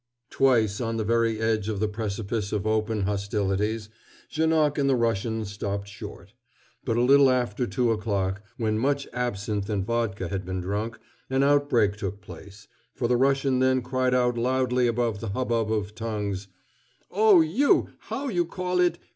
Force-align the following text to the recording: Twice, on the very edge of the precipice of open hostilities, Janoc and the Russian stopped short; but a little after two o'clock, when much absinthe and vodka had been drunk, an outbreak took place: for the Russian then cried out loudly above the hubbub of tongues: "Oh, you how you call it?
Twice, 0.31 0.81
on 0.81 0.97
the 0.97 1.03
very 1.03 1.39
edge 1.39 1.69
of 1.69 1.79
the 1.79 1.87
precipice 1.87 2.51
of 2.51 2.65
open 2.65 3.01
hostilities, 3.01 3.87
Janoc 4.31 4.79
and 4.79 4.89
the 4.89 4.95
Russian 4.95 5.45
stopped 5.45 5.87
short; 5.87 6.33
but 6.83 6.97
a 6.97 7.03
little 7.03 7.29
after 7.29 7.67
two 7.67 7.91
o'clock, 7.91 8.41
when 8.57 8.79
much 8.79 9.07
absinthe 9.13 9.69
and 9.69 9.85
vodka 9.85 10.27
had 10.27 10.43
been 10.43 10.59
drunk, 10.59 10.97
an 11.29 11.43
outbreak 11.43 11.97
took 11.97 12.19
place: 12.19 12.67
for 12.95 13.07
the 13.07 13.15
Russian 13.15 13.59
then 13.59 13.83
cried 13.83 14.15
out 14.15 14.39
loudly 14.39 14.87
above 14.87 15.19
the 15.19 15.29
hubbub 15.29 15.71
of 15.71 15.93
tongues: 15.93 16.47
"Oh, 17.11 17.41
you 17.41 17.89
how 17.99 18.27
you 18.27 18.43
call 18.45 18.79
it? 18.79 18.97